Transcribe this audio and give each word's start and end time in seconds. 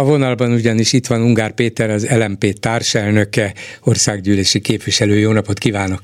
A 0.00 0.04
vonalban 0.04 0.52
ugyanis 0.52 0.92
itt 0.92 1.06
van 1.06 1.22
Ungár 1.22 1.54
Péter, 1.54 1.90
az 1.90 2.08
LMP 2.10 2.52
társelnöke, 2.60 3.52
országgyűlési 3.84 4.60
képviselő. 4.60 5.18
Jó 5.18 5.32
napot 5.32 5.58
kívánok! 5.58 6.00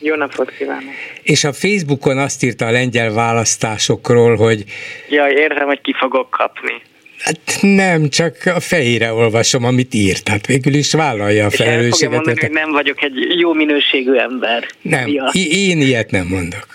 Jó 0.00 0.14
napot 0.14 0.50
kívánok! 0.50 0.92
És 1.22 1.44
a 1.44 1.52
Facebookon 1.52 2.18
azt 2.18 2.42
írta 2.42 2.66
a 2.66 2.70
lengyel 2.70 3.12
választásokról, 3.12 4.36
hogy... 4.36 4.64
Jaj, 5.08 5.32
érzem, 5.32 5.66
hogy 5.66 5.80
ki 5.80 5.94
fogok 5.98 6.30
kapni. 6.30 6.72
Hát 7.18 7.58
nem, 7.60 8.08
csak 8.08 8.36
a 8.44 8.60
fejére 8.60 9.12
olvasom, 9.12 9.64
amit 9.64 9.94
írt. 9.94 10.28
Hát 10.28 10.46
végül 10.46 10.74
is 10.74 10.92
vállalja 10.92 11.46
a 11.46 11.50
felelősséget. 11.50 12.00
És 12.00 12.08
mondani, 12.08 12.40
hogy 12.40 12.50
nem 12.50 12.70
vagyok 12.70 13.02
egy 13.02 13.38
jó 13.38 13.52
minőségű 13.52 14.12
ember. 14.12 14.66
Nem, 14.82 15.08
ja. 15.08 15.30
én 15.50 15.80
ilyet 15.80 16.10
nem 16.10 16.26
mondok. 16.26 16.66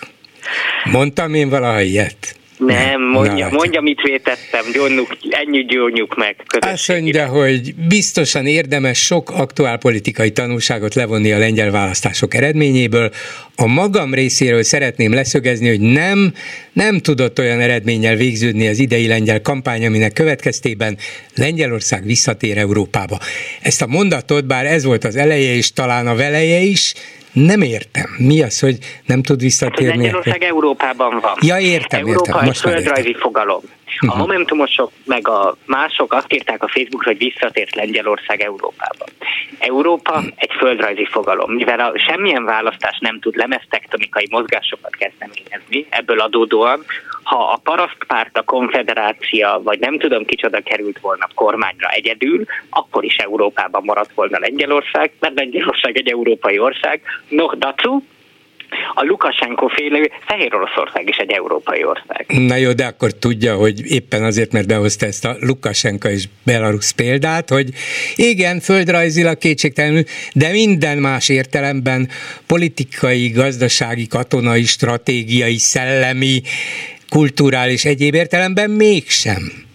Mondtam 0.84 1.34
én 1.34 1.48
valaha 1.48 1.80
ilyet? 1.80 2.36
Nem, 2.58 3.02
mondja, 3.02 3.48
Na, 3.48 3.54
mondja 3.56 3.80
mit 3.80 4.00
vétettem, 4.00 4.64
gyónjuk, 4.72 5.16
ennyi 5.30 5.64
gyónjuk 5.64 6.16
meg. 6.16 6.36
Azt 6.60 6.88
mondja, 6.88 7.26
hogy 7.26 7.74
biztosan 7.74 8.46
érdemes 8.46 9.04
sok 9.04 9.30
aktuál 9.30 9.78
politikai 9.78 10.30
tanulságot 10.30 10.94
levonni 10.94 11.32
a 11.32 11.38
lengyel 11.38 11.70
választások 11.70 12.34
eredményéből. 12.34 13.10
A 13.56 13.66
magam 13.66 14.14
részéről 14.14 14.62
szeretném 14.62 15.12
leszögezni, 15.12 15.68
hogy 15.68 15.80
nem, 15.80 16.32
nem 16.72 16.98
tudott 16.98 17.38
olyan 17.38 17.60
eredménnyel 17.60 18.16
végződni 18.16 18.68
az 18.68 18.78
idei 18.78 19.06
lengyel 19.06 19.40
kampány, 19.40 19.86
aminek 19.86 20.12
következtében 20.12 20.96
Lengyelország 21.34 22.04
visszatér 22.04 22.58
Európába. 22.58 23.18
Ezt 23.62 23.82
a 23.82 23.86
mondatot, 23.86 24.46
bár 24.46 24.66
ez 24.66 24.84
volt 24.84 25.04
az 25.04 25.16
eleje 25.16 25.54
és 25.54 25.72
talán 25.72 26.06
a 26.06 26.14
veleje 26.14 26.60
is, 26.60 26.94
nem 27.44 27.62
értem. 27.62 28.14
Mi 28.18 28.42
az, 28.42 28.60
hogy 28.60 28.78
nem 29.06 29.22
tud 29.22 29.40
visszatérni? 29.40 30.02
Lengyelország 30.02 30.42
Európában 30.42 31.18
van. 31.20 31.34
Ja, 31.40 31.58
értem, 31.58 32.00
Európa 32.00 32.28
értem. 32.28 32.44
Most 32.44 32.64
egy 32.64 32.72
földrajzi 32.72 33.16
fogalom. 33.20 33.60
A 33.98 34.06
uh-huh. 34.06 34.20
Momentumosok 34.20 34.90
meg 35.04 35.28
a 35.28 35.56
mások 35.66 36.12
azt 36.12 36.32
írták 36.32 36.62
a 36.62 36.68
Facebookra, 36.68 37.10
hogy 37.10 37.18
visszatért 37.18 37.74
Lengyelország 37.74 38.40
Európába. 38.40 39.04
Európa 39.58 40.22
egy 40.36 40.50
földrajzi 40.58 41.06
fogalom, 41.10 41.52
mivel 41.52 41.80
a, 41.80 41.92
semmilyen 41.98 42.44
választás 42.44 42.98
nem 43.00 43.20
tud 43.20 43.36
lemeztektonikai 43.36 44.26
mozgásokat 44.30 44.96
kezdeményezni, 44.96 45.86
ebből 45.90 46.20
adódóan, 46.20 46.84
ha 47.22 47.50
a 47.50 47.60
parasztpárt, 47.62 48.38
a 48.38 48.42
konfederácia, 48.42 49.60
vagy 49.62 49.78
nem 49.78 49.98
tudom 49.98 50.24
kicsoda 50.24 50.60
került 50.60 50.98
volna 51.00 51.28
kormányra 51.34 51.88
egyedül, 51.88 52.44
akkor 52.70 53.04
is 53.04 53.16
Európában 53.16 53.82
maradt 53.84 54.14
volna 54.14 54.38
Lengyelország, 54.38 55.12
mert 55.20 55.38
Lengyelország 55.38 55.96
egy 55.96 56.10
európai 56.10 56.58
ország. 56.58 57.00
No, 57.28 57.54
dacu, 57.54 58.00
a 58.94 59.02
Lukasenko 59.02 59.68
félő 59.68 60.10
Fehér 60.26 60.54
Oroszország 60.54 61.08
is 61.08 61.16
egy 61.16 61.30
európai 61.30 61.84
ország. 61.84 62.26
Na 62.28 62.56
jó, 62.56 62.72
de 62.72 62.84
akkor 62.84 63.12
tudja, 63.12 63.54
hogy 63.54 63.90
éppen 63.90 64.24
azért, 64.24 64.52
mert 64.52 64.66
behozta 64.66 65.06
ezt 65.06 65.24
a 65.24 65.36
Lukasenka 65.40 66.10
és 66.10 66.24
Belarus 66.44 66.92
példát, 66.92 67.48
hogy 67.48 67.68
igen, 68.16 68.60
földrajzilag 68.60 69.38
kétségtelenül, 69.38 70.02
de 70.32 70.50
minden 70.50 70.98
más 70.98 71.28
értelemben 71.28 72.08
politikai, 72.46 73.28
gazdasági, 73.28 74.06
katonai, 74.06 74.62
stratégiai, 74.62 75.58
szellemi, 75.58 76.42
kulturális 77.08 77.84
egyéb 77.84 78.14
értelemben 78.14 78.70
mégsem. 78.70 79.65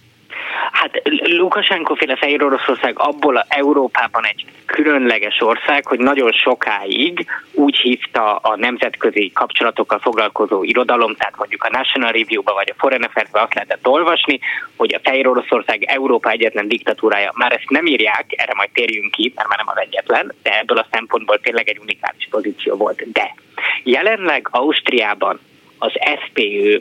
Lukasenko 1.32 1.94
féle 1.94 2.16
Fehér 2.16 2.44
Oroszország 2.44 2.98
abból 2.98 3.36
a 3.36 3.44
Európában 3.48 4.26
egy 4.26 4.44
különleges 4.66 5.40
ország, 5.40 5.86
hogy 5.86 5.98
nagyon 5.98 6.32
sokáig 6.32 7.26
úgy 7.52 7.76
hívta 7.76 8.36
a 8.36 8.56
nemzetközi 8.56 9.30
kapcsolatokkal 9.34 9.98
foglalkozó 9.98 10.62
irodalom, 10.64 11.14
tehát 11.14 11.36
mondjuk 11.36 11.64
a 11.64 11.70
National 11.70 12.12
Review-ba 12.12 12.52
vagy 12.52 12.70
a 12.70 12.78
Foreign 12.78 13.02
Affairs-ba 13.04 13.40
azt 13.40 13.54
lehetett 13.54 13.86
olvasni, 13.86 14.40
hogy 14.76 14.94
a 14.94 15.00
Fehér 15.02 15.28
Oroszország 15.28 15.82
Európa 15.82 16.30
egyetlen 16.30 16.68
diktatúrája. 16.68 17.32
Már 17.34 17.52
ezt 17.52 17.70
nem 17.70 17.86
írják, 17.86 18.24
erre 18.36 18.52
majd 18.54 18.70
térjünk 18.72 19.10
ki, 19.10 19.32
mert 19.34 19.48
már 19.48 19.58
nem 19.58 19.68
az 19.68 19.80
egyetlen, 19.80 20.34
de 20.42 20.58
ebből 20.58 20.78
a 20.78 20.86
szempontból 20.90 21.38
tényleg 21.40 21.68
egy 21.68 21.78
unikális 21.78 22.28
pozíció 22.30 22.76
volt. 22.76 23.12
De 23.12 23.34
jelenleg 23.82 24.48
Ausztriában 24.50 25.40
az 25.78 25.92
SPÖ 25.92 26.78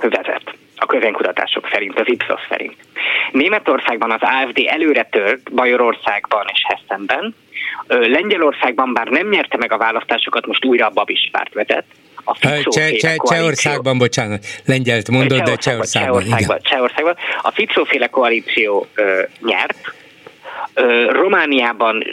vezet 0.00 0.54
a 0.76 0.86
közönkutatások 0.86 1.68
szerint, 1.72 2.00
az 2.00 2.08
Ipsos 2.08 2.40
szerint. 2.48 2.74
Németországban 3.32 4.10
az 4.10 4.20
AFD 4.20 4.62
előre 4.66 5.08
tört, 5.10 5.52
Bajorországban 5.52 6.44
és 6.52 6.62
Hessenben, 6.68 7.34
Lengyelországban 7.88 8.92
bár 8.92 9.06
nem 9.06 9.28
nyerte 9.28 9.56
meg 9.56 9.72
a 9.72 9.78
választásokat, 9.78 10.46
most 10.46 10.64
újra 10.64 10.86
a 10.86 10.90
Babis 10.90 11.28
párt 11.32 11.54
vetett, 11.54 11.86
a 12.24 12.36
Cseh, 12.38 12.96
Cseh, 12.98 13.16
Csehországban, 13.16 13.98
bocsánat, 13.98 14.46
lengyelt 14.64 15.10
mondod, 15.10 15.42
de 15.42 15.56
Csehországban. 15.56 16.22
Csehországban, 16.22 16.58
Csehországban. 16.62 17.16
A 17.42 17.50
Ficóféle 17.50 18.06
koalíció 18.06 18.86
ö, 18.94 19.22
nyert, 19.40 19.94
Romániában 21.08 22.04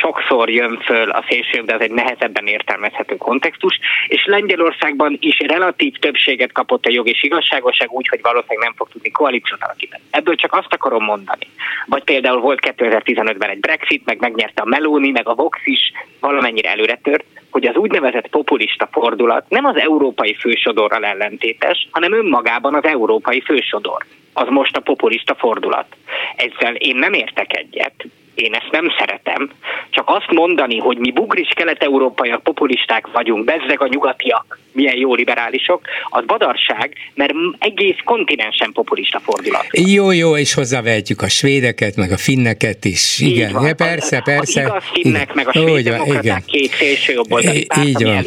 sokszor 0.00 0.50
jön 0.50 0.80
föl 0.84 1.10
a 1.10 1.24
szélső, 1.28 1.62
de 1.62 1.74
ez 1.74 1.80
egy 1.80 1.90
nehezebben 1.90 2.46
értelmezhető 2.46 3.16
kontextus, 3.16 3.78
és 4.08 4.24
Lengyelországban 4.24 5.16
is 5.20 5.38
relatív 5.38 5.94
többséget 5.94 6.52
kapott 6.52 6.86
a 6.86 6.90
jog 6.90 7.08
és 7.08 7.22
igazságosság 7.22 7.90
úgy, 7.90 8.08
hogy 8.08 8.20
valószínűleg 8.22 8.62
nem 8.62 8.74
fog 8.76 8.88
tudni 8.88 9.10
koalíciót 9.10 9.62
alakítani. 9.62 10.02
Ebből 10.10 10.34
csak 10.34 10.52
azt 10.52 10.72
akarom 10.72 11.04
mondani. 11.04 11.46
Vagy 11.86 12.04
például 12.04 12.40
volt 12.40 12.74
2015-ben 12.76 13.50
egy 13.50 13.60
Brexit, 13.60 14.04
meg 14.04 14.20
megnyerte 14.20 14.62
a 14.62 14.68
Meloni, 14.68 15.10
meg 15.10 15.28
a 15.28 15.34
Vox 15.34 15.58
is 15.64 15.92
valamennyire 16.20 16.70
előre 16.70 16.98
tört, 17.02 17.24
hogy 17.50 17.66
az 17.66 17.76
úgynevezett 17.76 18.28
populista 18.28 18.88
fordulat 18.92 19.48
nem 19.48 19.64
az 19.64 19.76
európai 19.76 20.34
fősodorral 20.34 21.04
ellentétes, 21.04 21.88
hanem 21.90 22.12
önmagában 22.12 22.74
az 22.74 22.84
európai 22.84 23.40
fősodor 23.40 24.04
az 24.32 24.48
most 24.48 24.76
a 24.76 24.80
populista 24.80 25.34
fordulat. 25.34 25.96
Ezzel 26.36 26.74
én 26.74 26.96
nem 26.96 27.12
értek 27.12 27.56
egyet, 27.56 28.04
én 28.40 28.54
ezt 28.54 28.70
nem 28.70 28.86
szeretem, 28.98 29.50
csak 29.90 30.04
azt 30.08 30.30
mondani, 30.30 30.78
hogy 30.78 30.98
mi 30.98 31.10
bugris 31.10 31.48
kelet-európaiak 31.54 32.42
populisták 32.42 33.06
vagyunk, 33.12 33.44
bezzeg 33.44 33.80
a 33.80 33.86
nyugatiak, 33.86 34.58
milyen 34.72 34.96
jó 34.96 35.14
liberálisok, 35.14 35.80
az 36.10 36.24
badarság, 36.26 36.94
mert 37.14 37.32
egész 37.58 37.96
kontinensen 38.04 38.72
populista 38.72 39.20
fordulat. 39.20 39.66
Jó, 39.70 40.10
jó, 40.10 40.36
és 40.36 40.54
hozzávehetjük 40.54 41.22
a 41.22 41.28
svédeket, 41.28 41.96
meg 41.96 42.12
a 42.12 42.16
finneket 42.16 42.84
is. 42.84 43.18
Igen, 43.18 43.52
van, 43.52 43.66
ja, 43.66 43.74
persze, 43.74 44.20
persze. 44.20 44.60
Az 44.60 44.66
igaz 44.66 44.84
finnek, 44.92 45.22
igen. 45.22 45.34
meg 45.34 45.48
a 45.48 45.52
svéd 45.52 46.16
igen. 46.18 46.42
két 46.46 46.70
szélső 46.70 47.12
jobboldali 47.12 47.66
párt, 47.66 47.86
Így 47.86 48.02
van. 48.02 48.24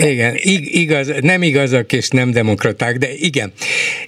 Igen, 0.00 0.34
igaz, 0.64 1.10
nem 1.20 1.42
igazak 1.42 1.92
és 1.92 2.08
nem 2.08 2.30
demokraták, 2.30 2.96
de 2.96 3.08
igen. 3.14 3.52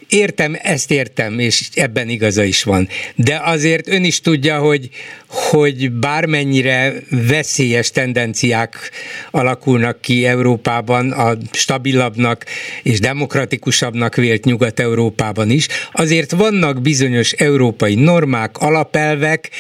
Értem, 0.09 0.57
ezt 0.63 0.91
értem, 0.91 1.39
és 1.39 1.69
ebben 1.75 2.09
igaza 2.09 2.45
is 2.45 2.63
van. 2.63 2.89
De 3.15 3.41
azért 3.45 3.89
ön 3.89 4.05
is 4.05 4.21
tudja, 4.21 4.59
hogy, 4.59 4.89
hogy 5.29 5.91
bármennyire 5.91 6.95
veszélyes 7.11 7.91
tendenciák 7.91 8.91
alakulnak 9.31 10.01
ki 10.01 10.27
Európában, 10.27 11.11
a 11.11 11.37
stabilabbnak 11.53 12.45
és 12.83 13.01
demokratikusabbnak 13.01 14.15
vélt 14.15 14.45
Nyugat-Európában 14.45 15.51
is, 15.51 15.67
azért 15.93 16.31
vannak 16.31 16.83
bizonyos 16.83 17.33
európai 17.33 17.95
normák, 17.95 18.59
alapelvek, 18.59 19.51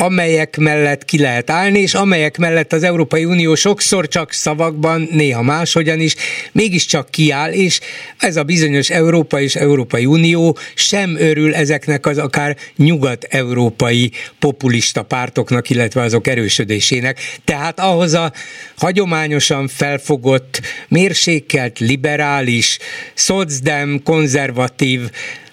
amelyek 0.00 0.56
mellett 0.56 1.04
ki 1.04 1.18
lehet 1.18 1.50
állni, 1.50 1.78
és 1.78 1.94
amelyek 1.94 2.36
mellett 2.36 2.72
az 2.72 2.82
Európai 2.82 3.24
Unió 3.24 3.54
sokszor 3.54 4.08
csak 4.08 4.32
szavakban, 4.32 5.08
néha 5.10 5.42
máshogyan 5.42 6.00
is, 6.00 6.14
mégiscsak 6.52 7.10
kiáll, 7.10 7.52
és 7.52 7.80
ez 8.18 8.36
a 8.36 8.42
bizonyos 8.42 8.90
Európa 8.90 9.40
és 9.40 9.56
Európai 9.56 10.06
Unió 10.06 10.58
sem 10.74 11.16
örül 11.18 11.54
ezeknek 11.54 12.06
az 12.06 12.18
akár 12.18 12.56
nyugat-európai 12.76 14.10
populista 14.38 15.02
pártoknak, 15.02 15.70
illetve 15.70 16.02
azok 16.02 16.26
erősödésének. 16.26 17.18
Tehát 17.44 17.80
ahhoz 17.80 18.14
a 18.14 18.32
hagyományosan 18.76 19.68
felfogott, 19.68 20.60
mérsékelt, 20.88 21.78
liberális, 21.78 22.78
szocdem, 23.14 24.00
konzervatív 24.04 25.00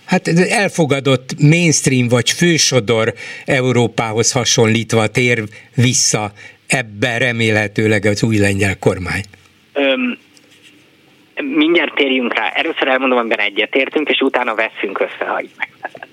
hát 0.05 0.27
elfogadott 0.49 1.29
mainstream 1.39 2.07
vagy 2.07 2.29
fősodor 2.29 3.13
Európához 3.45 4.31
hasonlítva 4.31 5.07
tér 5.07 5.43
vissza 5.75 6.31
ebbe 6.67 7.17
remélhetőleg 7.17 8.05
az 8.05 8.23
új 8.23 8.37
lengyel 8.37 8.77
kormány? 8.79 9.23
Öm, 9.73 10.17
mindjárt 11.41 11.95
térjünk 11.95 12.33
rá. 12.33 12.49
Először 12.49 12.87
elmondom, 12.87 13.17
amiben 13.17 13.39
egyetértünk, 13.39 14.09
és 14.09 14.19
utána 14.19 14.55
veszünk 14.55 14.99
össze, 14.99 15.25
ha 15.25 15.41
így 15.41 15.53
megfelel. 15.57 16.07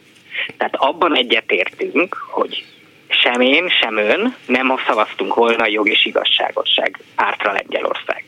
Tehát 0.56 0.74
abban 0.76 1.16
egyetértünk, 1.16 2.14
hogy 2.30 2.64
sem 3.08 3.40
én, 3.40 3.68
sem 3.68 3.96
ön 3.96 4.36
nem 4.46 4.78
szavaztunk 4.86 5.34
volna 5.34 5.62
a 5.62 5.66
jog 5.66 5.88
és 5.88 6.06
igazságosság 6.06 6.98
pártra 7.16 7.52
Lengyelország. 7.52 8.24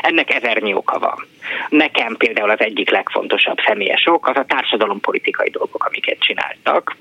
Ennek 0.00 0.34
ezernyi 0.34 0.74
oka 0.74 0.98
van. 0.98 1.26
Nekem 1.68 2.16
például 2.16 2.50
az 2.50 2.60
egyik 2.60 2.90
legfontosabb 2.90 3.58
személyes 3.66 4.06
ok 4.06 4.26
az 4.26 4.36
a 4.36 4.44
társadalompolitikai 4.44 5.50
dolgok, 5.50 5.84
amiket 5.84 6.18
csináltak. 6.18 6.96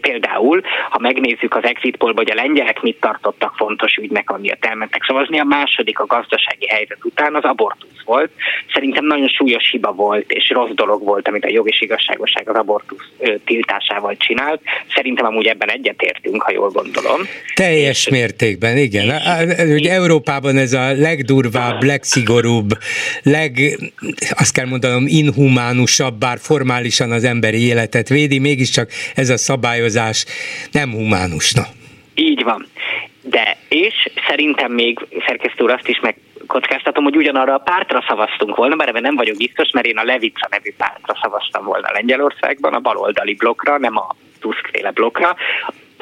Például, 0.00 0.62
ha 0.90 0.98
megnézzük 0.98 1.54
az 1.54 1.64
exit 1.64 1.96
pollba, 1.96 2.22
hogy 2.22 2.30
a 2.30 2.34
lengyelek 2.34 2.82
mit 2.82 3.00
tartottak 3.00 3.54
fontos 3.56 3.94
ügynek, 3.96 4.30
amiatt 4.30 4.64
elmentek 4.64 5.04
szavazni, 5.06 5.38
a 5.38 5.44
második 5.44 5.98
a 5.98 6.06
gazdasági 6.06 6.68
helyzet 6.68 6.98
után 7.04 7.34
az 7.34 7.44
abortusz 7.44 8.02
volt. 8.04 8.30
Szerintem 8.74 9.06
nagyon 9.06 9.28
súlyos 9.28 9.70
hiba 9.70 9.92
volt, 9.92 10.32
és 10.32 10.50
rossz 10.50 10.70
dolog 10.74 11.04
volt, 11.04 11.28
amit 11.28 11.44
a 11.44 11.48
jog 11.50 11.68
és 11.68 11.80
igazságosság 11.80 12.48
az 12.48 12.56
abortusz 12.56 13.10
tiltásával 13.44 14.16
csinált. 14.16 14.60
Szerintem 14.94 15.26
amúgy 15.26 15.46
ebben 15.46 15.70
egyetértünk, 15.70 16.42
ha 16.42 16.52
jól 16.52 16.68
gondolom. 16.68 17.20
Teljes 17.54 18.08
mértékben, 18.08 18.76
igen. 18.76 19.12
Ugye 19.68 19.92
Európában 19.92 20.56
ez 20.56 20.72
a 20.72 20.92
legdurvább, 20.92 21.82
legszigorúbb, 21.82 22.70
leg, 23.22 23.78
azt 24.30 24.52
kell 24.52 24.66
mondanom, 24.66 25.04
inhumánusabb, 25.06 26.18
bár 26.18 26.38
formálisan 26.38 27.10
az 27.10 27.24
emberi 27.24 27.66
életet 27.66 28.08
védi, 28.08 28.38
mégiscsak 28.38 28.90
ez 29.14 29.28
a 29.28 29.36
szabályozás 29.50 30.24
nem 30.72 30.90
humánusna. 30.92 31.64
Így 32.14 32.42
van. 32.42 32.66
De 33.22 33.56
és 33.68 33.94
szerintem 34.28 34.72
még 34.72 34.98
szerkesztő 35.26 35.64
úr 35.64 35.70
azt 35.70 35.88
is 35.88 36.00
meg 36.00 36.16
kockáztatom, 36.46 37.04
hogy 37.04 37.16
ugyanarra 37.16 37.54
a 37.54 37.58
pártra 37.58 38.04
szavaztunk 38.08 38.56
volna, 38.56 38.74
mert 38.74 38.88
ebben 38.88 39.02
nem 39.02 39.16
vagyok 39.16 39.36
biztos, 39.36 39.70
mert 39.70 39.86
én 39.86 39.98
a 39.98 40.04
Levica 40.04 40.46
nevű 40.50 40.72
pártra 40.76 41.18
szavaztam 41.22 41.64
volna 41.64 41.92
Lengyelországban, 41.92 42.74
a 42.74 42.80
baloldali 42.80 43.34
blokkra, 43.34 43.78
nem 43.78 43.96
a 43.96 44.16
Tuskféle 44.40 44.90
blokkra. 44.90 45.36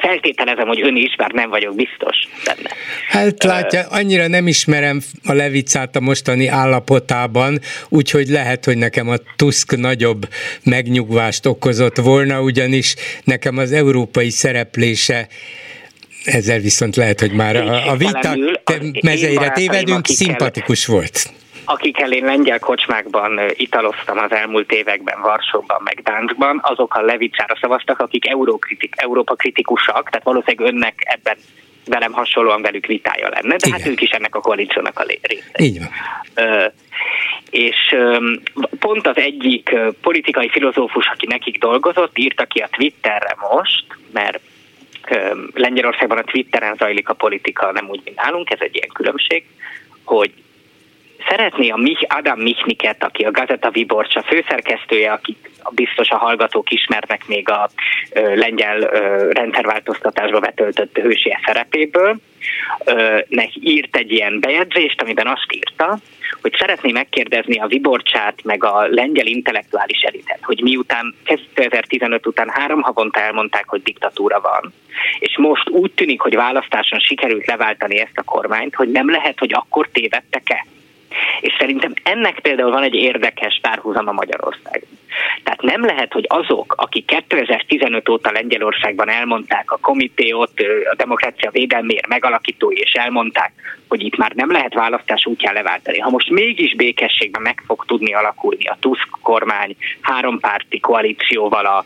Feltételezem, 0.07 0.67
hogy 0.67 0.83
ön 0.83 0.97
is, 0.97 1.17
bár 1.17 1.31
nem 1.31 1.49
vagyok 1.49 1.75
biztos 1.75 2.17
benne. 2.45 2.71
Hát 3.09 3.45
látja, 3.45 3.87
annyira 3.89 4.29
nem 4.29 4.47
ismerem 4.47 5.01
a 5.25 5.33
Levicát 5.33 5.97
a 5.97 6.01
mostani 6.01 6.47
állapotában, 6.47 7.61
úgyhogy 7.89 8.29
lehet, 8.29 8.65
hogy 8.65 8.77
nekem 8.77 9.09
a 9.09 9.17
Tusk 9.37 9.77
nagyobb 9.77 10.29
megnyugvást 10.65 11.47
okozott 11.47 11.97
volna, 11.97 12.41
ugyanis 12.41 12.95
nekem 13.25 13.59
az 13.59 13.73
európai 13.73 14.31
szereplése 14.31 15.29
ezzel 16.25 16.59
viszont 16.59 16.97
lehet, 16.97 17.21
hogy 17.21 17.33
már 17.33 17.57
a, 17.57 17.91
a 17.91 17.97
vita 17.97 18.37
mezeire 19.03 19.51
tévedünk, 19.51 20.07
szimpatikus 20.07 20.87
volt 20.87 21.31
akikkel 21.67 22.13
én 22.13 22.25
lengyel 22.25 22.59
kocsmákban 22.59 23.41
italoztam 23.49 24.19
az 24.19 24.33
elmúlt 24.33 24.73
években, 24.73 25.21
Varsóban, 25.21 25.81
meg 25.85 26.01
Dánskban, 26.03 26.61
azok 26.63 26.95
a 26.95 27.01
Levicára 27.01 27.57
szavaztak, 27.61 27.99
akik 27.99 28.29
Eurókritik, 28.29 28.95
Európa 28.97 29.35
kritikusak, 29.35 30.11
tehát 30.11 30.25
valószínűleg 30.25 30.73
önnek 30.73 30.95
ebben 30.99 31.37
velem 31.85 32.13
hasonlóan 32.13 32.63
velük 32.63 32.87
vitája 32.87 33.29
lenne, 33.29 33.41
de 33.41 33.49
hát 33.49 33.67
Igen. 33.67 33.81
hát 33.81 33.89
ők 33.89 34.01
is 34.01 34.11
ennek 34.11 34.35
a 34.35 34.41
koalíciónak 34.41 34.99
a 34.99 35.05
része. 35.23 35.51
Így 35.57 35.79
van. 35.79 35.89
Ö, 36.35 36.67
és 37.51 37.77
ö, 37.93 38.33
pont 38.79 39.07
az 39.07 39.17
egyik 39.17 39.75
politikai 40.01 40.49
filozófus, 40.49 41.07
aki 41.07 41.27
nekik 41.27 41.59
dolgozott, 41.59 42.19
írta 42.19 42.45
ki 42.45 42.59
a 42.59 42.69
Twitterre 42.73 43.37
most, 43.51 43.85
mert 44.13 44.41
Lengyelországban 45.55 46.19
a 46.19 46.23
Twitteren 46.23 46.75
zajlik 46.79 47.09
a 47.09 47.15
politika, 47.15 47.73
nem 47.73 47.89
úgy, 47.89 48.01
mint 48.05 48.17
nálunk, 48.17 48.51
ez 48.51 48.59
egy 48.61 48.75
ilyen 48.75 48.89
különbség, 48.93 49.45
hogy 50.05 50.33
szeretné 51.29 51.69
a 51.69 51.77
Mich, 51.77 52.05
Adam 52.09 52.41
Michniket, 52.41 53.05
aki 53.05 53.23
a 53.25 53.31
Gazeta 53.31 53.71
Viborcsa 53.71 54.23
főszerkesztője, 54.23 55.13
akit 55.13 55.51
biztos 55.71 56.09
a 56.09 56.17
hallgatók 56.17 56.71
ismernek 56.71 57.27
még 57.27 57.49
a 57.49 57.71
lengyel 58.35 58.79
rendszerváltoztatásba 59.31 60.41
betöltött 60.41 60.99
hősie 60.99 61.41
szerepéből, 61.45 62.17
nek 63.29 63.49
írt 63.61 63.97
egy 63.97 64.13
ilyen 64.13 64.41
bejegyzést, 64.41 65.03
amiben 65.03 65.27
azt 65.27 65.53
írta, 65.53 65.99
hogy 66.41 66.55
szeretné 66.59 66.93
megkérdezni 66.93 67.59
a 67.59 67.67
Viborcsát, 67.67 68.35
meg 68.45 68.65
a 68.65 68.87
lengyel 68.87 69.27
intellektuális 69.27 70.01
elitet, 70.01 70.39
hogy 70.43 70.61
miután 70.63 71.15
2015 71.25 72.27
után 72.27 72.49
három 72.49 72.83
havonta 72.83 73.21
elmondták, 73.21 73.69
hogy 73.69 73.83
diktatúra 73.83 74.41
van, 74.41 74.73
és 75.19 75.39
most 75.39 75.69
úgy 75.69 75.93
tűnik, 75.93 76.21
hogy 76.21 76.35
választáson 76.35 76.99
sikerült 76.99 77.47
leváltani 77.47 77.99
ezt 78.01 78.19
a 78.19 78.23
kormányt, 78.23 78.75
hogy 78.75 78.91
nem 78.91 79.11
lehet, 79.11 79.39
hogy 79.39 79.53
akkor 79.53 79.89
tévedtek-e. 79.93 80.67
És 81.41 81.55
szerintem 81.59 81.93
ennek 82.03 82.41
például 82.41 82.71
van 82.71 82.83
egy 82.83 82.95
érdekes 82.95 83.59
párhuzama 83.63 84.13
Magyarország. 84.13 84.87
Tehát 85.43 85.63
nem 85.63 85.85
lehet, 85.85 86.13
hogy 86.13 86.25
azok, 86.29 86.75
akik 86.77 87.05
2015 87.05 88.09
óta 88.09 88.31
Lengyelországban 88.31 89.09
elmondták 89.11 89.71
a 89.71 89.79
komitéot, 89.81 90.53
a 90.91 90.95
demokrácia 90.95 91.51
védelmért 91.51 92.07
megalakítói, 92.07 92.77
és 92.77 92.93
elmondták, 92.93 93.53
hogy 93.89 94.03
itt 94.03 94.17
már 94.17 94.33
nem 94.35 94.51
lehet 94.51 94.75
választás 94.75 95.27
útján 95.27 95.55
leváltani. 95.55 95.99
Ha 95.99 96.11
most 96.11 96.31
mégis 96.31 96.75
békességben 96.75 97.43
meg 97.43 97.63
fog 97.67 97.85
tudni 97.87 98.15
alakulni 98.15 98.67
a 98.67 98.77
Tusk 98.81 99.09
kormány 99.23 99.77
hárompárti 100.01 100.81
koalícióval 100.81 101.67
a, 101.67 101.85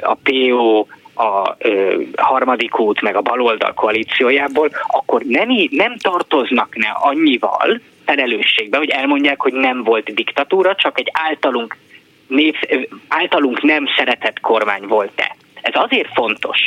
a 0.00 0.14
PO, 0.14 0.86
a 1.14 1.56
ö, 1.58 2.02
harmadik 2.16 2.78
út 2.78 3.00
meg 3.00 3.16
a 3.16 3.20
baloldal 3.20 3.72
koalíciójából, 3.74 4.70
akkor 4.86 5.22
nem, 5.22 5.48
nem 5.70 5.96
tartoznak 5.96 6.76
ne 6.76 6.88
annyival 6.88 7.80
felelősségbe, 8.04 8.76
hogy 8.76 8.88
elmondják, 8.88 9.40
hogy 9.40 9.52
nem 9.52 9.82
volt 9.82 10.14
diktatúra, 10.14 10.74
csak 10.74 10.98
egy 10.98 11.10
általunk, 11.12 11.76
név, 12.26 12.54
általunk 13.08 13.62
nem 13.62 13.86
szeretett 13.96 14.40
kormány 14.40 14.86
volt-e. 14.86 15.36
Ez 15.60 15.72
azért 15.74 16.12
fontos, 16.14 16.58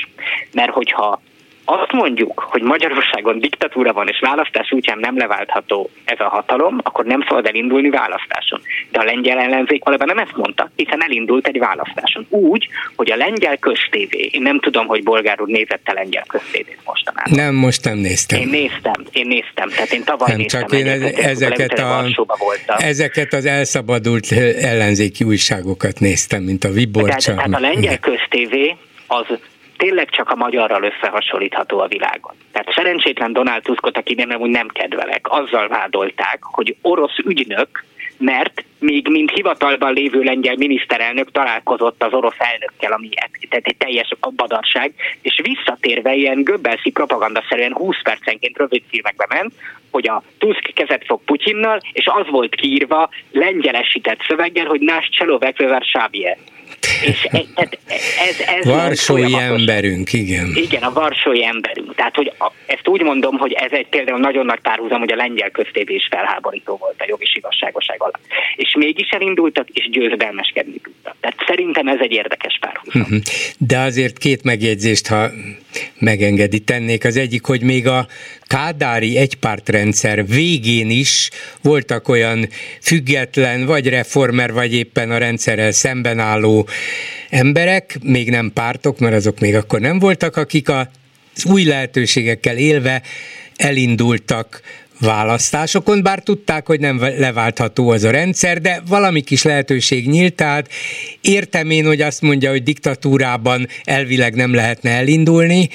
mert 0.53 0.71
hogyha 0.71 1.21
azt 1.69 1.91
mondjuk, 1.91 2.39
hogy 2.39 2.61
Magyarországon 2.61 3.39
diktatúra 3.39 3.93
van, 3.93 4.07
és 4.07 4.19
választás 4.19 4.71
útján 4.71 4.99
nem 4.99 5.17
leváltható 5.17 5.89
ez 6.03 6.19
a 6.19 6.27
hatalom, 6.27 6.79
akkor 6.83 7.05
nem 7.05 7.23
szabad 7.27 7.45
elindulni 7.45 7.89
választáson. 7.89 8.61
De 8.91 8.99
a 8.99 9.03
lengyel 9.03 9.39
ellenzék 9.39 9.83
valóban 9.83 10.07
nem 10.07 10.17
ezt 10.17 10.35
mondta, 10.35 10.69
hiszen 10.75 11.03
elindult 11.03 11.47
egy 11.47 11.59
választáson. 11.59 12.25
Úgy, 12.29 12.67
hogy 12.95 13.11
a 13.11 13.15
lengyel 13.15 13.57
köztévé, 13.57 14.29
én 14.31 14.41
nem 14.41 14.59
tudom, 14.59 14.87
hogy 14.87 15.03
bolgár 15.03 15.41
úr 15.41 15.47
nézett 15.47 15.81
a 15.85 15.93
lengyel 15.93 16.23
köztévét 16.27 16.79
mostanában. 16.85 17.33
Nem, 17.35 17.55
most 17.55 17.83
nem 17.83 17.97
néztem. 17.97 18.39
Én 18.39 18.47
néztem, 18.47 19.03
én 19.11 19.27
néztem, 19.27 19.69
tehát 19.69 19.91
én 19.91 20.03
tavaly 20.03 20.29
nem, 20.29 20.37
néztem. 20.37 20.61
Csak 20.61 20.79
én 20.79 20.87
egyet, 20.87 21.17
ezeket, 21.17 21.79
a, 21.79 22.03
ezeket 22.77 23.33
az 23.33 23.45
elszabadult 23.45 24.31
ellenzéki 24.61 25.23
újságokat 25.23 25.99
néztem, 25.99 26.43
mint 26.43 26.63
a 26.63 26.69
Viborcsa. 26.69 27.33
Tehát, 27.33 27.49
tehát 27.49 27.53
a 27.53 27.59
lengyel 27.59 27.99
köztévé 27.99 28.75
az 29.07 29.25
tényleg 29.77 30.09
csak 30.09 30.29
a 30.29 30.35
magyarral 30.35 30.83
összehasonlítható 30.83 31.79
a 31.79 31.87
világon. 31.87 32.33
Tehát 32.51 32.73
szerencsétlen 32.75 33.33
Donald 33.33 33.61
Tuskot, 33.61 33.97
aki 33.97 34.13
nem, 34.13 34.41
úgy 34.41 34.49
nem 34.49 34.67
kedvelek, 34.67 35.25
azzal 35.29 35.67
vádolták, 35.67 36.39
hogy 36.41 36.75
orosz 36.81 37.17
ügynök, 37.17 37.85
mert 38.17 38.63
még 38.79 39.07
mint 39.07 39.31
hivatalban 39.31 39.93
lévő 39.93 40.21
lengyel 40.21 40.55
miniszterelnök 40.55 41.31
találkozott 41.31 42.03
az 42.03 42.13
orosz 42.13 42.35
elnökkel, 42.37 42.91
ami 42.91 43.09
tehát 43.49 43.65
egy 43.65 43.77
teljes 43.77 44.09
badarság, 44.35 44.93
és 45.21 45.41
visszatérve 45.43 46.13
ilyen 46.13 46.43
göbbelszi 46.43 46.91
propagandaszerűen 46.91 47.73
20 47.73 48.01
percenként 48.03 48.57
rövid 48.57 48.83
filmekbe 48.89 49.25
ment, 49.29 49.53
hogy 49.91 50.07
a 50.07 50.23
Tusk 50.37 50.71
kezet 50.73 51.05
fog 51.05 51.21
Putyinnal, 51.25 51.79
és 51.91 52.05
az 52.05 52.27
volt 52.29 52.55
kiírva 52.55 53.09
lengyelesített 53.31 54.19
szöveggel, 54.27 54.65
hogy 54.65 54.79
Nás 54.79 55.09
Cselovek 55.09 55.63
Sábie. 55.81 56.37
És 57.01 57.27
tehát 57.55 57.77
ez, 58.29 58.39
ez 58.39 58.65
Varsói 58.65 59.33
emberünk, 59.33 60.13
igen. 60.13 60.51
Igen, 60.55 60.83
a 60.83 60.93
varsói 60.93 61.45
emberünk. 61.45 61.95
Tehát, 61.95 62.15
hogy 62.15 62.31
a, 62.37 62.51
ezt 62.65 62.87
úgy 62.87 63.01
mondom, 63.01 63.37
hogy 63.37 63.51
ez 63.51 63.71
egy 63.71 63.87
például 63.87 64.19
nagyon 64.19 64.45
nagy 64.45 64.59
párhuzam, 64.59 64.99
hogy 64.99 65.11
a 65.11 65.15
lengyel 65.15 65.49
köztévés 65.49 66.07
felháborító 66.09 66.77
volt 66.79 66.95
a 66.97 67.05
jogi 67.07 67.25
igazságoság 67.33 67.95
alatt. 68.01 68.21
És 68.55 68.75
mégis 68.77 69.09
elindultak, 69.09 69.69
és 69.69 69.89
győzedelmeskedni 69.89 70.79
tudtak. 70.83 71.15
Tehát 71.19 71.37
szerintem 71.47 71.87
ez 71.87 71.97
egy 71.99 72.11
érdekes 72.11 72.57
párhuzam. 72.61 73.01
Mhm. 73.01 73.17
De 73.57 73.77
azért 73.79 74.17
két 74.17 74.43
megjegyzést, 74.43 75.07
ha 75.07 75.29
megengedi, 75.99 76.59
tennék. 76.59 77.05
Az 77.05 77.17
egyik, 77.17 77.45
hogy 77.45 77.61
még 77.61 77.87
a 77.87 78.07
kádári 78.47 79.17
egypártrendszer 79.17 80.25
végén 80.27 80.89
is 80.89 81.29
voltak 81.61 82.07
olyan 82.07 82.47
független, 82.81 83.65
vagy 83.65 83.89
reformer, 83.89 84.53
vagy 84.53 84.73
éppen 84.73 85.11
a 85.11 85.17
rendszerrel 85.17 85.71
szemben 85.71 86.19
álló 86.19 86.67
emberek, 87.29 87.97
még 88.03 88.29
nem 88.29 88.51
pártok, 88.53 88.99
mert 88.99 89.15
azok 89.15 89.39
még 89.39 89.55
akkor 89.55 89.79
nem 89.79 89.99
voltak, 89.99 90.35
akik 90.35 90.69
az 90.69 91.45
új 91.45 91.63
lehetőségekkel 91.63 92.57
élve 92.57 93.01
elindultak 93.55 94.61
választásokon, 94.99 96.03
bár 96.03 96.19
tudták, 96.19 96.67
hogy 96.67 96.79
nem 96.79 96.99
leváltható 96.99 97.89
az 97.89 98.03
a 98.03 98.11
rendszer, 98.11 98.61
de 98.61 98.81
valami 98.87 99.21
kis 99.21 99.43
lehetőség 99.43 100.09
nyílt, 100.09 100.33
tehát 100.33 100.69
értem 101.21 101.69
én, 101.69 101.85
hogy 101.85 102.01
azt 102.01 102.21
mondja, 102.21 102.49
hogy 102.49 102.63
diktatúrában 102.63 103.67
elvileg 103.83 104.35
nem 104.35 104.53
lehetne 104.53 104.89
elindulni, 104.89 105.69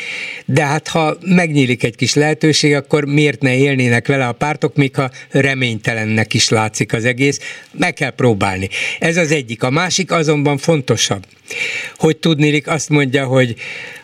de 0.44 0.64
hát 0.64 0.88
ha 0.88 1.16
megnyílik 1.20 1.82
egy 1.82 1.96
kis 1.96 2.14
lehetőség, 2.14 2.74
akkor 2.74 3.04
miért 3.04 3.40
ne 3.42 3.56
élnének 3.56 4.06
vele 4.06 4.26
a 4.26 4.32
pártok, 4.32 4.76
még 4.76 4.94
ha 4.94 5.10
reménytelennek 5.30 6.34
is 6.34 6.48
látszik 6.48 6.92
az 6.92 7.04
egész, 7.04 7.40
meg 7.72 7.92
kell 7.92 8.10
próbálni. 8.10 8.68
Ez 8.98 9.16
az 9.16 9.30
egyik. 9.30 9.62
A 9.62 9.70
másik 9.70 10.10
azonban 10.10 10.58
fontosabb, 10.58 11.26
hogy 11.96 12.16
tudnélik 12.16 12.68
azt 12.68 12.88
mondja, 12.88 13.24
hogy 13.24 13.54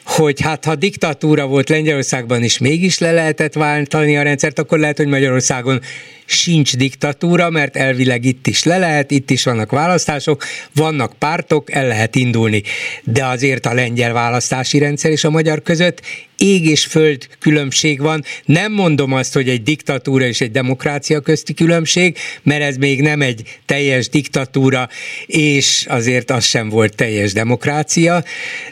hogy 0.09 0.41
hát 0.41 0.65
ha 0.65 0.75
diktatúra 0.75 1.47
volt 1.47 1.69
Lengyelországban 1.69 2.43
is 2.43 2.59
mégis 2.59 2.99
le 2.99 3.13
lehetett 3.13 3.53
váltani 3.53 4.17
a 4.17 4.23
rendszert, 4.23 4.59
akkor 4.59 4.79
lehet, 4.79 4.97
hogy 4.97 5.07
Magyarországon 5.07 5.81
sincs 6.25 6.77
diktatúra, 6.77 7.51
mert 7.51 7.77
elvileg 7.77 8.25
itt 8.25 8.47
is 8.47 8.63
le 8.63 8.79
lehet, 8.79 9.11
itt 9.11 9.31
is 9.31 9.45
vannak 9.45 9.71
választások, 9.71 10.45
vannak 10.75 11.13
pártok, 11.19 11.73
el 11.73 11.87
lehet 11.87 12.17
indulni. 12.17 12.63
De 13.05 13.25
azért 13.25 13.67
a 13.67 13.75
lengyel 13.75 14.13
választási 14.13 14.79
rendszer 14.79 15.11
és 15.11 15.25
a 15.25 15.31
magyar 15.31 15.63
között 15.63 16.01
ég 16.39 16.67
és 16.67 16.85
föld 16.85 17.29
különbség 17.39 18.01
van. 18.01 18.25
Nem 18.45 18.73
mondom 18.73 19.13
azt, 19.13 19.35
hogy 19.35 19.49
egy 19.49 19.63
diktatúra 19.63 20.27
és 20.27 20.41
egy 20.41 20.51
demokrácia 20.51 21.21
közti 21.21 21.55
különbség, 21.55 22.17
mert 22.43 22.63
ez 22.63 22.77
még 22.77 23.03
nem 23.03 23.23
egy 23.23 23.59
teljes 23.67 24.09
diktatúra, 24.09 24.89
és 25.27 25.87
azért 25.89 26.31
az 26.31 26.45
sem 26.45 26.69
volt 26.69 26.95
teljes 26.95 27.33
demokrácia, 27.33 28.25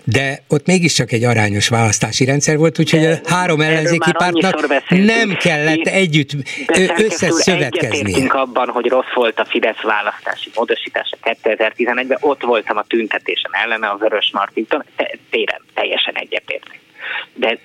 de 0.05 0.43
ott 0.49 0.67
mégiscsak 0.67 1.13
egy 1.13 1.25
arányos 1.27 1.69
választási 1.69 2.25
rendszer 2.25 2.57
volt, 2.57 2.79
úgyhogy 2.79 3.05
a 3.05 3.15
három 3.25 3.61
ellenzéki 3.61 4.13
pártnak 4.13 4.67
nem 4.89 5.37
kellett 5.37 5.87
együtt 5.87 6.31
összeszövetkezni. 6.97 8.29
abban, 8.29 8.69
hogy 8.69 8.87
rossz 8.89 9.13
volt 9.15 9.39
a 9.39 9.45
Fidesz 9.45 9.81
választási 9.83 10.51
módosítása 10.55 11.17
2011-ben, 11.23 12.19
ott 12.21 12.43
voltam 12.43 12.77
a 12.77 12.85
tüntetésen 12.89 13.51
ellene 13.53 13.87
a 13.87 13.97
Vörös 13.97 14.31
Martinton, 14.33 14.85
téren 15.31 15.61
teljesen 15.75 16.15
egyetértek 16.15 16.81
de 17.35 17.59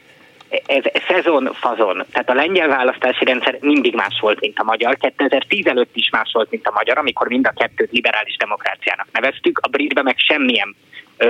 ez 0.66 0.84
szezon 1.08 1.50
fazon. 1.54 2.06
Tehát 2.12 2.30
a 2.30 2.34
lengyel 2.34 2.68
választási 2.68 3.26
rendszer 3.26 3.58
mindig 3.60 3.96
más 3.96 4.20
volt, 4.20 4.40
mint 4.40 4.60
a 4.60 4.64
magyar. 4.64 4.98
2010 4.98 5.66
előtt 5.66 5.96
is 5.96 6.10
más 6.10 6.30
volt, 6.34 6.52
mint 6.52 6.68
a 6.68 6.72
magyar, 6.72 6.98
amikor 6.98 7.28
mind 7.28 7.46
a 7.46 7.54
kettőt 7.56 7.92
liberális 7.92 8.38
demokráciának 8.38 9.08
neveztük. 9.12 9.60
A 9.62 9.68
britbe 9.68 10.02
meg 10.02 10.16
semmilyen 10.18 10.76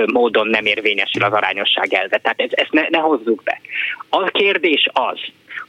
módon 0.06 0.46
nem 0.46 0.66
érvényesül 0.66 1.22
az 1.22 1.32
arányosság 1.32 1.92
elve. 1.92 2.18
Tehát 2.18 2.40
ez, 2.40 2.50
ezt 2.50 2.72
ne, 2.72 2.88
ne 2.88 2.98
hozzuk 2.98 3.42
be. 3.42 3.60
A 4.08 4.24
kérdés 4.24 4.88
az, 4.92 5.18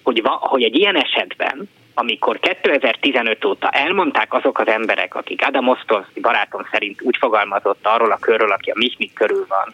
hogy, 0.03 0.21
va, 0.21 0.29
hogy 0.29 0.63
egy 0.63 0.75
ilyen 0.75 0.95
esetben, 0.95 1.69
amikor 1.93 2.39
2015 2.39 3.45
óta 3.45 3.69
elmondták 3.69 4.33
azok 4.33 4.59
az 4.59 4.67
emberek, 4.67 5.15
akik 5.15 5.45
Adam 5.45 5.67
Osztolszki 5.67 6.19
barátom 6.19 6.67
szerint 6.71 7.01
úgy 7.01 7.17
fogalmazott 7.17 7.85
arról 7.85 8.11
a 8.11 8.17
körről, 8.17 8.51
aki 8.51 8.69
a 8.69 8.77
Mihmik 8.77 9.13
körül 9.13 9.45
van, 9.49 9.73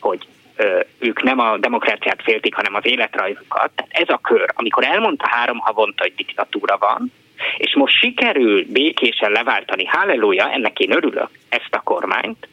hogy 0.00 0.26
ők 0.98 1.22
nem 1.22 1.38
a 1.38 1.56
demokráciát 1.58 2.22
féltik, 2.22 2.54
hanem 2.54 2.74
az 2.74 2.86
életrajzukat. 2.86 3.70
Tehát 3.74 3.90
ez 3.90 4.08
a 4.08 4.20
kör, 4.22 4.50
amikor 4.54 4.84
elmondta 4.84 5.28
három 5.28 5.58
havonta, 5.58 6.02
hogy 6.02 6.14
diktatúra 6.16 6.76
van, 6.78 7.12
és 7.56 7.74
most 7.74 7.98
sikerül 7.98 8.64
békésen 8.68 9.30
leváltani, 9.30 9.84
halleluja, 9.84 10.50
ennek 10.50 10.78
én 10.78 10.92
örülök, 10.92 11.30
ezt 11.48 11.74
a 11.74 11.80
kormányt, 11.80 12.48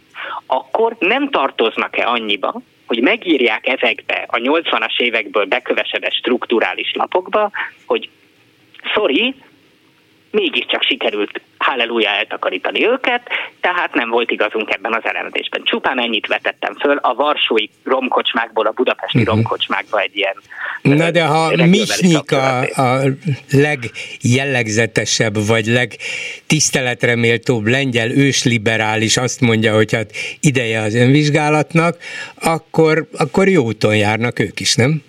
akkor 0.46 0.96
nem 1.00 1.30
tartoznak-e 1.30 2.08
annyiba, 2.08 2.62
hogy 2.88 3.02
megírják 3.02 3.68
ezekbe 3.68 4.26
a 4.28 4.38
80-as 4.38 5.00
évekből 5.00 5.46
bekövesedett 5.46 6.14
strukturális 6.14 6.94
lapokba, 6.94 7.52
hogy 7.86 8.10
sorry, 8.94 9.36
mégiscsak 10.32 10.82
sikerült 10.82 11.42
halleluja 11.58 12.10
eltakarítani 12.10 12.88
őket, 12.88 13.22
tehát 13.62 13.94
nem 13.94 14.10
volt 14.10 14.32
igazunk 14.32 14.74
ebben 14.74 14.94
az 14.94 15.04
elemzésben. 15.04 15.62
Csupán 15.64 16.02
ennyit 16.02 16.28
vetettem 16.28 16.76
föl, 16.76 16.98
a 16.98 17.14
varsói 17.14 17.66
romkocsmákból 17.84 18.66
a 18.66 18.72
budapesti 18.72 19.18
uh-huh. 19.18 19.34
romkocsmákba 19.34 20.00
egy 20.00 20.16
ilyen... 20.16 20.36
Na 20.82 21.12
de 21.12 21.26
ha 21.26 21.66
Misnyik 21.66 22.32
a, 22.32 22.60
a 22.60 23.02
legjellegzetesebb, 23.52 25.46
vagy 25.48 25.66
legtiszteletre 25.66 27.16
méltóbb 27.16 27.66
lengyel 27.66 28.12
ősliberális 28.12 29.18
azt 29.18 29.42
mondja, 29.42 29.76
hogy 29.76 29.94
hát 29.94 30.12
ideje 30.40 30.82
az 30.82 30.96
önvizsgálatnak, 30.96 31.98
akkor, 32.42 33.08
akkor 33.18 33.48
jó 33.48 33.64
úton 33.64 33.96
járnak 33.96 34.40
ők 34.40 34.60
is, 34.60 34.76
nem? 34.76 35.02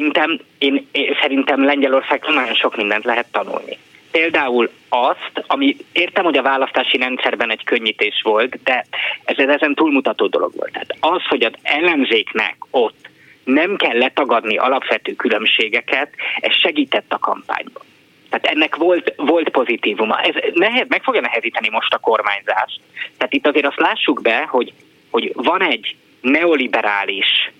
Szerintem, 0.00 0.40
én, 0.58 0.88
szerintem 1.20 1.64
Lengyelországban 1.64 2.34
nagyon 2.34 2.54
sok 2.54 2.76
mindent 2.76 3.04
lehet 3.04 3.26
tanulni. 3.32 3.78
Például 4.10 4.70
azt, 4.88 5.44
ami 5.46 5.76
értem, 5.92 6.24
hogy 6.24 6.36
a 6.36 6.42
választási 6.42 6.96
rendszerben 6.96 7.50
egy 7.50 7.64
könnyítés 7.64 8.20
volt, 8.22 8.62
de 8.62 8.86
ez 9.24 9.38
ezen 9.38 9.74
túlmutató 9.74 10.26
dolog 10.26 10.52
volt. 10.56 10.72
Tehát 10.72 10.96
az, 11.00 11.22
hogy 11.28 11.42
az 11.42 11.52
ellenzéknek 11.62 12.56
ott 12.70 13.08
nem 13.44 13.76
kell 13.76 13.98
letagadni 13.98 14.56
alapvető 14.56 15.12
különbségeket, 15.12 16.10
ez 16.40 16.56
segített 16.56 17.12
a 17.12 17.18
kampányban. 17.18 17.82
Tehát 18.30 18.46
ennek 18.46 18.76
volt, 18.76 19.14
volt 19.16 19.48
pozitívuma. 19.48 20.20
Ez 20.20 20.34
nehez, 20.54 20.86
meg 20.88 21.02
fogja 21.02 21.20
nehezíteni 21.20 21.68
most 21.70 21.94
a 21.94 21.98
kormányzást. 21.98 22.80
Tehát 23.16 23.32
itt 23.32 23.46
azért 23.46 23.66
azt 23.66 23.80
lássuk 23.80 24.22
be, 24.22 24.46
hogy, 24.48 24.72
hogy 25.10 25.32
van 25.34 25.62
egy 25.62 25.96
neoliberális, 26.20 27.50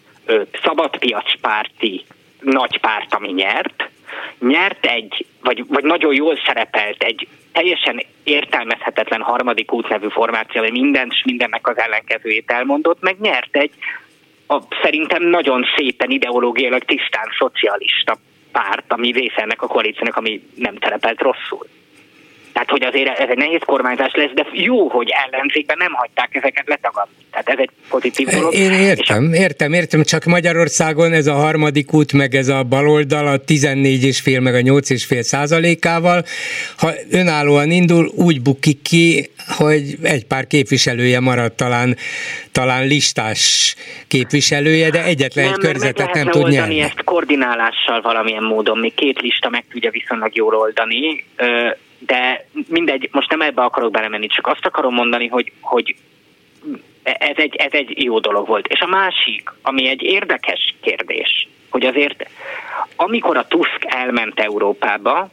szabadpiacpárti 0.62 2.04
nagy 2.40 2.78
párt, 2.78 3.14
ami 3.14 3.32
nyert, 3.32 3.88
nyert 4.38 4.86
egy, 4.86 5.26
vagy, 5.42 5.64
vagy 5.68 5.84
nagyon 5.84 6.14
jól 6.14 6.38
szerepelt 6.46 7.02
egy 7.02 7.28
teljesen 7.52 8.02
értelmezhetetlen 8.24 9.20
harmadik 9.20 9.72
út 9.72 9.88
nevű 9.88 10.08
formáció, 10.08 10.60
ami 10.60 10.70
mindent 10.70 11.12
és 11.12 11.22
mindennek 11.24 11.68
az 11.68 11.78
ellenkezőjét 11.78 12.50
elmondott, 12.50 13.00
meg 13.00 13.16
nyert 13.20 13.56
egy 13.56 13.72
a, 14.46 14.62
szerintem 14.82 15.22
nagyon 15.22 15.64
szépen 15.76 16.10
ideológiailag 16.10 16.84
tisztán 16.84 17.28
szocialista 17.38 18.16
párt, 18.52 18.92
ami 18.92 19.12
része 19.12 19.42
ennek 19.42 19.62
a 19.62 19.66
koalíciónak, 19.66 20.16
ami 20.16 20.42
nem 20.54 20.76
terepelt 20.76 21.20
rosszul. 21.20 21.66
Tehát, 22.52 22.70
hogy 22.70 22.84
azért 22.84 23.18
ez 23.18 23.28
egy 23.28 23.36
nehéz 23.36 23.60
kormányzás 23.64 24.12
lesz, 24.14 24.30
de 24.34 24.46
jó, 24.52 24.88
hogy 24.88 25.08
ellenzékben 25.26 25.76
nem 25.78 25.92
hagyták 25.92 26.34
ezeket 26.34 26.68
letagadni. 26.68 27.14
Tehát 27.30 27.48
ez 27.48 27.58
egy 27.58 27.70
pozitív 27.88 28.26
dolog. 28.26 28.54
Én 28.54 28.72
értem, 28.72 29.32
értem, 29.32 29.72
értem, 29.72 30.02
csak 30.02 30.24
Magyarországon 30.24 31.12
ez 31.12 31.26
a 31.26 31.34
harmadik 31.34 31.92
út, 31.92 32.12
meg 32.12 32.34
ez 32.34 32.48
a 32.48 32.62
baloldal 32.62 33.26
a 33.26 33.40
14,5 33.40 34.42
meg 34.42 34.54
a 34.54 34.58
8,5 34.58 35.20
százalékával, 35.20 36.24
ha 36.76 36.90
önállóan 37.10 37.70
indul, 37.70 38.10
úgy 38.14 38.42
bukik 38.42 38.82
ki, 38.82 39.30
hogy 39.56 39.94
egy 40.02 40.26
pár 40.26 40.46
képviselője 40.46 41.20
marad 41.20 41.52
talán, 41.52 41.96
talán 42.52 42.86
listás 42.86 43.74
képviselője, 44.08 44.90
de 44.90 45.04
egyetlen 45.04 45.44
nem, 45.44 45.54
egy 45.54 45.60
körzetet 45.60 46.14
nem 46.14 46.26
tud 46.26 46.48
nyerni. 46.48 46.80
ezt 46.80 47.04
koordinálással 47.04 48.00
valamilyen 48.00 48.42
módon, 48.42 48.78
még 48.78 48.94
két 48.94 49.20
lista 49.20 49.48
meg 49.48 49.64
tudja 49.70 49.90
viszonylag 49.90 50.36
jól 50.36 50.54
oldani 50.54 51.24
de 52.06 52.46
mindegy, 52.68 53.08
most 53.12 53.30
nem 53.30 53.40
ebbe 53.40 53.62
akarok 53.62 53.90
belemenni, 53.90 54.26
csak 54.26 54.46
azt 54.46 54.66
akarom 54.66 54.94
mondani, 54.94 55.26
hogy, 55.26 55.52
hogy 55.60 55.94
ez 57.02 57.36
egy, 57.36 57.56
ez 57.56 57.72
egy 57.72 58.02
jó 58.02 58.18
dolog 58.18 58.46
volt. 58.46 58.66
És 58.66 58.80
a 58.80 58.86
másik, 58.86 59.52
ami 59.62 59.88
egy 59.88 60.02
érdekes 60.02 60.74
kérdés, 60.80 61.48
hogy 61.70 61.86
azért 61.86 62.28
amikor 62.96 63.36
a 63.36 63.46
Tusk 63.46 63.84
elment 63.86 64.40
Európába, 64.40 65.30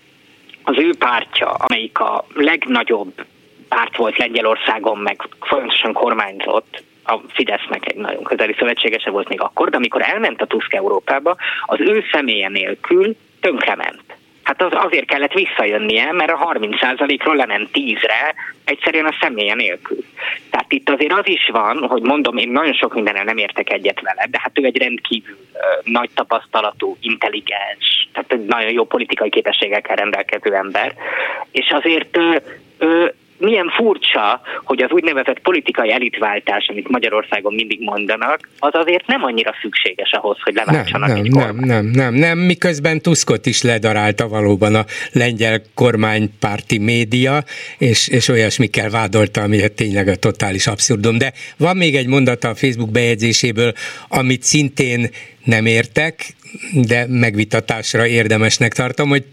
az 0.63 0.77
ő 0.77 0.95
pártja, 0.99 1.49
amelyik 1.49 1.99
a 1.99 2.25
legnagyobb 2.33 3.25
párt 3.67 3.97
volt 3.97 4.17
Lengyelországon, 4.17 4.97
meg 4.97 5.21
folyamatosan 5.39 5.93
kormányzott, 5.93 6.83
a 7.03 7.19
Fidesznek 7.27 7.91
egy 7.91 7.95
nagyon 7.95 8.23
közeli 8.23 8.55
szövetségese 8.57 9.09
volt 9.09 9.29
még 9.29 9.41
akkor, 9.41 9.69
de 9.69 9.75
amikor 9.75 10.01
elment 10.01 10.41
a 10.41 10.45
Tusk 10.45 10.73
Európába, 10.73 11.35
az 11.65 11.79
ő 11.79 12.03
személye 12.11 12.49
nélkül 12.49 13.15
tönkrement 13.39 14.16
hát 14.47 14.61
az 14.61 14.71
azért 14.85 15.05
kellett 15.05 15.33
visszajönnie, 15.33 16.11
mert 16.11 16.31
a 16.31 16.51
30%-ról 16.53 17.35
lement 17.35 17.69
10-re, 17.73 18.33
egyszerűen 18.63 19.05
a 19.05 19.15
személye 19.21 19.53
nélkül. 19.53 19.97
Tehát 20.49 20.71
itt 20.71 20.89
azért 20.89 21.13
az 21.13 21.27
is 21.27 21.49
van, 21.51 21.87
hogy 21.87 22.01
mondom, 22.01 22.37
én 22.37 22.49
nagyon 22.49 22.73
sok 22.73 22.93
mindennel 22.93 23.23
nem 23.23 23.37
értek 23.37 23.69
egyet 23.69 24.01
vele, 24.01 24.27
de 24.29 24.39
hát 24.41 24.59
ő 24.59 24.65
egy 24.65 24.77
rendkívül 24.77 25.37
nagy 25.83 26.09
tapasztalatú, 26.13 26.97
intelligens, 27.01 28.09
tehát 28.13 28.45
nagyon 28.45 28.71
jó 28.71 28.85
politikai 28.85 29.29
képességekkel 29.29 29.95
rendelkező 29.95 30.53
ember, 30.53 30.93
és 31.51 31.69
azért 31.69 32.17
uh, 32.17 32.35
uh, 32.79 33.09
milyen 33.37 33.69
furcsa, 33.69 34.41
hogy 34.63 34.81
az 34.81 34.91
úgynevezett 34.91 35.39
politikai 35.39 35.91
elitváltás, 35.91 36.67
amit 36.67 36.89
Magyarországon 36.89 37.53
mindig 37.53 37.79
mondanak, 37.81 38.49
az 38.59 38.73
azért 38.73 39.07
nem 39.07 39.23
annyira 39.23 39.53
szükséges 39.61 40.11
ahhoz, 40.11 40.37
hogy 40.43 40.53
leváltsanak 40.53 41.07
nem, 41.07 41.17
egy 41.17 41.31
nem, 41.31 41.55
nem, 41.55 41.65
nem, 41.65 41.85
nem, 41.85 42.13
nem, 42.13 42.37
miközben 42.37 43.01
Tuskot 43.01 43.45
is 43.45 43.61
ledarálta 43.61 44.27
valóban 44.27 44.75
a 44.75 44.85
lengyel 45.11 45.61
kormánypárti 45.75 46.77
média, 46.77 47.43
és, 47.77 48.07
és 48.07 48.27
olyasmikkel 48.27 48.89
vádolta, 48.89 49.41
ami 49.41 49.73
tényleg 49.75 50.07
a 50.07 50.15
totális 50.15 50.67
abszurdum. 50.67 51.17
De 51.17 51.33
van 51.57 51.77
még 51.77 51.95
egy 51.95 52.07
mondata 52.07 52.49
a 52.49 52.55
Facebook 52.55 52.91
bejegyzéséből, 52.91 53.73
amit 54.07 54.43
szintén 54.43 55.09
nem 55.43 55.65
értek, 55.65 56.25
de 56.73 57.05
megvitatásra 57.09 58.07
érdemesnek 58.07 58.73
tartom, 58.73 59.09
hogy 59.09 59.23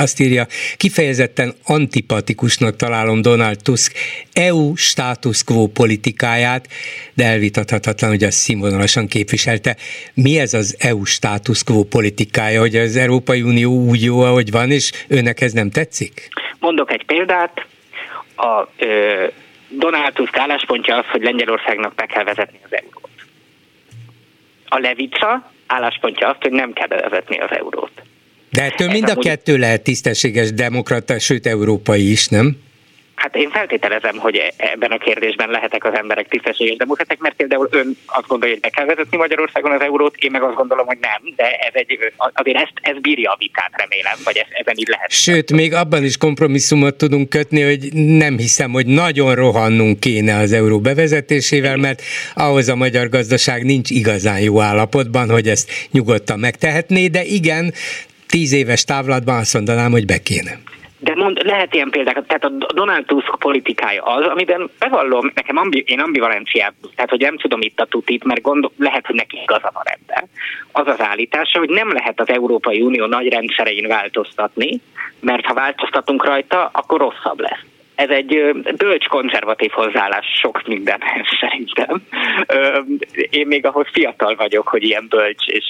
azt 0.00 0.20
írja, 0.20 0.46
kifejezetten 0.76 1.54
antipatikusnak 1.64 2.76
találom 2.76 3.22
Donald 3.22 3.58
Tusk 3.62 3.92
EU 4.32 4.76
status 4.76 5.44
quo 5.44 5.66
politikáját, 5.66 6.68
de 7.14 7.24
elvitathatatlan, 7.24 8.10
hogy 8.10 8.22
azt 8.24 8.38
színvonalasan 8.38 9.06
képviselte. 9.06 9.76
Mi 10.14 10.38
ez 10.38 10.54
az 10.54 10.76
EU 10.78 11.04
status 11.04 11.64
quo 11.64 11.82
politikája, 11.82 12.60
hogy 12.60 12.76
az 12.76 12.96
Európai 12.96 13.42
Unió 13.42 13.72
úgy 13.72 14.02
jó, 14.02 14.20
ahogy 14.20 14.50
van, 14.50 14.70
és 14.70 14.92
önnek 15.08 15.40
ez 15.40 15.52
nem 15.52 15.70
tetszik? 15.70 16.28
Mondok 16.58 16.92
egy 16.92 17.04
példát. 17.04 17.66
A 18.36 18.68
ö, 18.78 19.26
Donald 19.68 20.12
Tusk 20.12 20.36
álláspontja 20.36 20.96
az, 20.96 21.04
hogy 21.06 21.22
Lengyelországnak 21.22 21.94
be 21.94 22.06
kell 22.06 22.24
vezetni 22.24 22.58
az 22.64 22.72
eurót. 22.72 23.10
A 24.68 24.78
Levica 24.78 25.52
álláspontja 25.66 26.28
azt, 26.28 26.42
hogy 26.42 26.52
nem 26.52 26.72
kell 26.72 26.86
bevezetni 26.86 27.38
az 27.38 27.50
eurót. 27.50 27.90
De 28.50 28.62
ettől 28.62 28.88
mind 28.88 29.08
a 29.08 29.14
kettő 29.14 29.56
lehet 29.56 29.82
tisztességes 29.82 30.52
demokrata, 30.52 31.18
sőt 31.18 31.46
európai 31.46 32.10
is, 32.10 32.28
nem? 32.28 32.56
Hát 33.20 33.36
én 33.36 33.50
feltételezem, 33.50 34.16
hogy 34.16 34.52
ebben 34.56 34.90
a 34.90 34.98
kérdésben 34.98 35.50
lehetek 35.50 35.84
az 35.84 35.94
emberek 35.94 36.28
tisztességes 36.28 36.76
demokraták, 36.76 37.18
mert 37.18 37.34
például 37.34 37.68
ön 37.70 37.96
azt 38.06 38.26
gondolja, 38.26 38.54
hogy 38.54 38.62
be 38.62 38.68
kell 38.68 38.86
vezetni 38.86 39.16
Magyarországon 39.16 39.72
az 39.72 39.80
eurót, 39.80 40.16
én 40.16 40.30
meg 40.30 40.42
azt 40.42 40.54
gondolom, 40.54 40.86
hogy 40.86 40.98
nem, 41.00 41.34
de 41.36 41.44
ez 41.44 41.72
egy, 41.72 41.98
azért 42.16 42.56
ezt, 42.56 42.72
ez 42.80 43.00
bírja 43.00 43.30
a 43.30 43.36
vitát, 43.38 43.70
remélem, 43.72 44.18
vagy 44.24 44.36
ez, 44.36 44.46
ezen 44.50 44.74
így 44.76 44.88
lehet. 44.88 45.10
Sőt, 45.10 45.52
még 45.52 45.74
abban 45.74 46.04
is 46.04 46.16
kompromisszumot 46.16 46.94
tudunk 46.96 47.28
kötni, 47.28 47.62
hogy 47.62 47.92
nem 47.92 48.38
hiszem, 48.38 48.70
hogy 48.70 48.86
nagyon 48.86 49.34
rohannunk 49.34 50.00
kéne 50.00 50.36
az 50.36 50.52
euró 50.52 50.80
bevezetésével, 50.80 51.76
mert 51.76 52.02
ahhoz 52.34 52.68
a 52.68 52.76
magyar 52.76 53.08
gazdaság 53.08 53.64
nincs 53.64 53.90
igazán 53.90 54.40
jó 54.40 54.60
állapotban, 54.60 55.30
hogy 55.30 55.48
ezt 55.48 55.70
nyugodtan 55.90 56.38
megtehetné, 56.38 57.06
de 57.06 57.24
igen, 57.24 57.74
tíz 58.30 58.52
éves 58.52 58.84
távlatban 58.84 59.36
azt 59.36 59.54
mondanám, 59.54 59.90
hogy 59.90 60.06
be 60.06 60.18
kéne. 60.18 60.58
De 60.98 61.14
mond, 61.14 61.40
lehet 61.44 61.74
ilyen 61.74 61.90
példák, 61.90 62.26
tehát 62.26 62.44
a 62.44 62.52
Donald 62.74 63.04
Tusk 63.04 63.38
politikája 63.38 64.02
az, 64.02 64.26
amiben 64.26 64.70
bevallom, 64.78 65.30
nekem 65.34 65.56
ambi, 65.56 65.84
én 65.86 66.00
ambivalenciát, 66.00 66.74
tehát 66.94 67.10
hogy 67.10 67.20
nem 67.20 67.38
tudom 67.38 67.60
itt 67.60 67.80
a 67.80 67.84
tutit, 67.84 68.24
mert 68.24 68.40
gondol, 68.40 68.72
lehet, 68.78 69.06
hogy 69.06 69.14
neki 69.14 69.38
igaza 69.42 69.70
van 69.74 69.84
ebben. 69.86 70.28
Az 70.72 70.86
az 70.86 71.00
állítása, 71.00 71.58
hogy 71.58 71.68
nem 71.68 71.92
lehet 71.92 72.20
az 72.20 72.28
Európai 72.28 72.80
Unió 72.80 73.06
nagy 73.06 73.28
rendszerein 73.28 73.86
változtatni, 73.86 74.80
mert 75.20 75.46
ha 75.46 75.54
változtatunk 75.54 76.24
rajta, 76.24 76.70
akkor 76.72 77.00
rosszabb 77.00 77.40
lesz 77.40 77.69
ez 78.00 78.08
egy 78.10 78.40
bölcs 78.76 79.06
konzervatív 79.06 79.70
hozzáállás 79.70 80.26
sok 80.40 80.62
mindenhez 80.66 81.26
szerintem. 81.40 82.02
Én 83.30 83.46
még 83.46 83.66
ahhoz 83.66 83.86
fiatal 83.92 84.34
vagyok, 84.34 84.68
hogy 84.68 84.82
ilyen 84.82 85.06
bölcs 85.08 85.46
és 85.46 85.64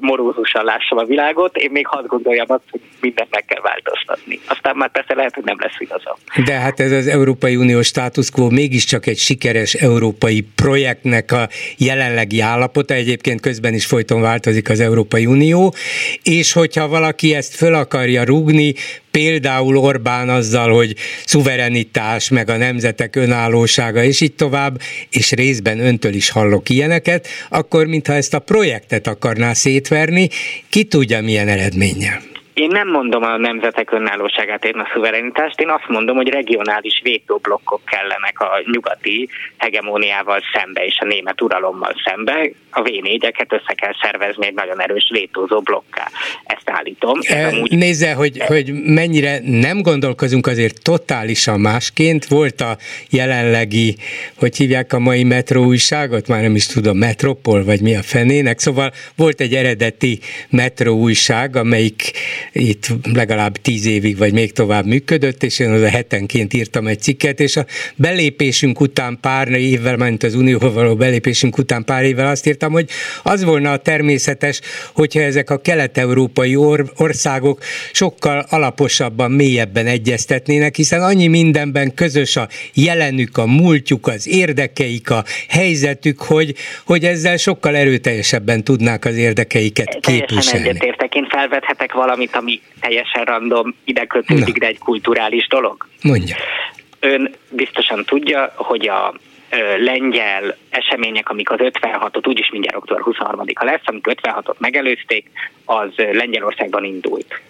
morózusan 0.00 0.64
lássam 0.64 0.98
a 0.98 1.04
világot, 1.04 1.56
én 1.56 1.70
még 1.70 1.86
hadd 1.86 2.06
gondoljam 2.06 2.46
azt, 2.48 2.62
hogy 2.70 2.80
mindent 3.00 3.30
meg 3.30 3.44
kell 3.44 3.60
változtatni. 3.60 4.40
Aztán 4.46 4.76
már 4.76 4.90
persze 4.90 5.14
lehet, 5.14 5.34
hogy 5.34 5.44
nem 5.44 5.56
lesz 5.58 5.76
igazam. 5.78 6.14
De 6.44 6.52
hát 6.52 6.80
ez 6.80 6.92
az 6.92 7.06
Európai 7.06 7.56
Unió 7.56 7.82
status 7.82 8.30
quo 8.30 8.50
mégiscsak 8.50 9.06
egy 9.06 9.18
sikeres 9.18 9.74
európai 9.74 10.46
projektnek 10.56 11.32
a 11.32 11.48
jelenlegi 11.78 12.40
állapota, 12.40 12.94
egyébként 12.94 13.40
közben 13.40 13.74
is 13.74 13.86
folyton 13.86 14.20
változik 14.20 14.70
az 14.70 14.80
Európai 14.80 15.26
Unió, 15.26 15.74
és 16.22 16.52
hogyha 16.52 16.88
valaki 16.88 17.34
ezt 17.34 17.54
föl 17.54 17.74
akarja 17.74 18.24
rúgni, 18.24 18.74
például 19.12 19.76
Orbán 19.76 20.28
azzal, 20.28 20.74
hogy 20.74 20.94
szuverenitás, 21.24 22.28
meg 22.28 22.50
a 22.50 22.56
nemzetek 22.56 23.16
önállósága, 23.16 24.04
és 24.04 24.20
így 24.20 24.34
tovább, 24.34 24.80
és 25.10 25.30
részben 25.30 25.80
öntől 25.80 26.14
is 26.14 26.30
hallok 26.30 26.68
ilyeneket, 26.68 27.26
akkor 27.48 27.86
mintha 27.86 28.12
ezt 28.12 28.34
a 28.34 28.38
projektet 28.38 29.06
akarná 29.06 29.52
szétverni, 29.52 30.28
ki 30.68 30.84
tudja 30.84 31.22
milyen 31.22 31.48
eredménnyel. 31.48 32.31
Én 32.54 32.68
nem 32.68 32.88
mondom 32.88 33.22
a 33.22 33.36
nemzetek 33.36 33.92
önállóságát, 33.92 34.64
én 34.64 34.74
a 34.74 34.88
szuverenitást, 34.92 35.60
én 35.60 35.68
azt 35.68 35.88
mondom, 35.88 36.16
hogy 36.16 36.28
regionális 36.28 37.00
vétóblokkok 37.02 37.80
kellenek 37.84 38.40
a 38.40 38.62
nyugati 38.72 39.28
hegemóniával 39.56 40.40
szembe 40.54 40.84
és 40.84 40.98
a 41.00 41.04
német 41.04 41.40
uralommal 41.40 41.94
szembe. 42.04 42.50
A 42.70 42.82
v 42.82 42.88
össze 43.48 43.74
kell 43.74 43.92
szervezni 44.02 44.46
egy 44.46 44.54
nagyon 44.54 44.80
erős 44.80 45.08
vétózó 45.12 45.60
blokká. 45.60 46.10
Ezt 46.44 46.70
állítom. 46.70 47.18
E, 47.22 47.46
amúgy... 47.46 47.76
Nézze, 47.76 48.14
hogy, 48.14 48.42
hogy 48.46 48.72
mennyire 48.84 49.38
nem 49.42 49.82
gondolkozunk 49.82 50.46
azért 50.46 50.82
totálisan 50.82 51.60
másként. 51.60 52.24
Volt 52.24 52.60
a 52.60 52.76
jelenlegi, 53.10 53.96
hogy 54.38 54.56
hívják 54.56 54.92
a 54.92 54.98
mai 54.98 55.24
metró 55.24 55.64
újságot, 55.64 56.28
már 56.28 56.42
nem 56.42 56.54
is 56.54 56.66
tudom, 56.66 56.96
Metropol, 56.96 57.64
vagy 57.64 57.80
mi 57.80 57.94
a 57.96 58.02
fenének. 58.02 58.58
Szóval 58.58 58.92
volt 59.16 59.40
egy 59.40 59.54
eredeti 59.54 60.18
metró 60.50 60.96
újság, 60.96 61.56
amelyik 61.56 62.12
itt 62.52 62.86
legalább 63.12 63.56
tíz 63.56 63.86
évig, 63.86 64.16
vagy 64.16 64.32
még 64.32 64.52
tovább 64.52 64.86
működött, 64.86 65.42
és 65.42 65.58
én 65.58 65.70
az 65.70 65.82
a 65.82 65.88
hetenként 65.88 66.52
írtam 66.52 66.86
egy 66.86 67.00
cikket, 67.00 67.40
és 67.40 67.56
a 67.56 67.66
belépésünk 67.96 68.80
után 68.80 69.18
pár 69.20 69.48
évvel, 69.48 69.96
mint 69.96 70.22
az 70.22 70.34
Unióval 70.34 70.72
való 70.72 70.96
belépésünk 70.96 71.58
után 71.58 71.84
pár 71.84 72.04
évvel 72.04 72.26
azt 72.26 72.46
írtam, 72.46 72.72
hogy 72.72 72.90
az 73.22 73.44
volna 73.44 73.72
a 73.72 73.76
természetes, 73.76 74.60
hogyha 74.94 75.20
ezek 75.20 75.50
a 75.50 75.60
kelet-európai 75.60 76.56
or- 76.56 76.92
országok 76.96 77.60
sokkal 77.92 78.46
alaposabban, 78.50 79.30
mélyebben 79.30 79.86
egyeztetnének, 79.86 80.76
hiszen 80.76 81.02
annyi 81.02 81.26
mindenben 81.26 81.94
közös 81.94 82.36
a 82.36 82.48
jelenük, 82.74 83.36
a 83.36 83.46
múltjuk, 83.46 84.06
az 84.06 84.28
érdekeik, 84.28 85.10
a 85.10 85.24
helyzetük, 85.48 86.22
hogy, 86.22 86.54
hogy 86.84 87.04
ezzel 87.04 87.36
sokkal 87.36 87.76
erőteljesebben 87.76 88.64
tudnák 88.64 89.04
az 89.04 89.16
érdekeiket 89.16 89.98
képviselni. 90.00 90.26
Teljesen 90.26 90.60
egyetértek, 90.60 91.14
én 91.14 91.26
felvethetek 91.28 91.92
valamit 91.92 92.31
valamit, 92.32 92.36
ami 92.36 92.60
teljesen 92.80 93.24
random, 93.24 93.74
ide 93.84 94.04
kötődik, 94.04 94.58
de 94.58 94.66
egy 94.66 94.78
kulturális 94.78 95.48
dolog? 95.48 95.86
Mondja. 96.02 96.36
Ön 97.00 97.34
biztosan 97.50 98.04
tudja, 98.04 98.52
hogy 98.56 98.88
a 98.88 99.14
lengyel 99.78 100.56
események, 100.70 101.28
amik 101.28 101.50
az 101.50 101.58
56-ot, 101.60 102.28
úgyis 102.28 102.50
mindjárt 102.50 102.76
október 102.76 103.02
23-a 103.06 103.64
lesz, 103.64 103.80
amik 103.84 104.06
56-ot 104.08 104.58
megelőzték, 104.58 105.30
az 105.64 105.90
Lengyelországban 105.96 106.84
indult. 106.84 107.40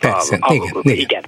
Persze, 0.00 0.36
a, 0.40 0.50
a, 0.50 0.54
igen, 0.54 0.80
igen. 0.82 0.96
igen. 0.96 1.22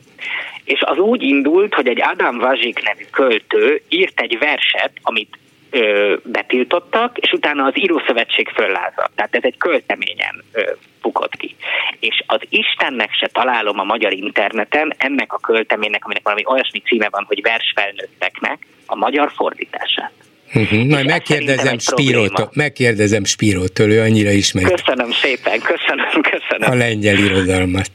És 0.65 0.81
az 0.81 0.99
úgy 0.99 1.23
indult, 1.23 1.75
hogy 1.75 1.89
egy 1.89 2.03
Adam 2.03 2.39
Vazsik 2.39 2.83
nevű 2.83 3.05
költő 3.11 3.83
írt 3.89 4.21
egy 4.21 4.39
verset, 4.39 4.93
amit 5.03 5.39
ö, 5.71 6.17
betiltottak, 6.25 7.19
és 7.19 7.33
utána 7.33 7.65
az 7.65 7.79
Írószövetség 7.79 8.49
föllázadt. 8.49 9.11
Tehát 9.15 9.35
ez 9.35 9.43
egy 9.45 9.57
költeményen 9.57 10.45
ö, 10.53 10.73
bukott 11.03 11.37
ki. 11.37 11.57
És 12.01 12.23
az 12.27 12.41
Istennek 12.49 13.13
se 13.13 13.27
találom 13.27 13.79
a 13.79 13.85
magyar 13.85 14.13
interneten 14.13 14.95
ennek 14.99 15.33
a 15.33 15.39
költeménynek, 15.39 16.05
aminek 16.05 16.23
valami 16.23 16.43
olyasmi 16.47 16.79
címe 16.81 17.09
van, 17.11 17.25
hogy 17.25 17.43
vers 17.43 17.73
felnőtteknek, 17.75 18.67
a 18.87 18.97
magyar 18.97 19.31
fordítását. 19.31 20.13
Uh-huh. 20.55 20.85
Majd 20.85 21.07
megkérdezem 21.07 21.79
Spírótól, 21.79 22.51
megkérdezem 22.53 23.25
Spírótól, 23.25 23.91
ő 23.91 24.01
annyira 24.01 24.31
ismeri. 24.31 24.75
Köszönöm 24.75 25.11
szépen, 25.13 25.61
köszönöm, 25.61 26.23
köszönöm. 26.23 26.71
A 26.71 26.75
lengyel 26.75 27.17
irodalmat. 27.17 27.91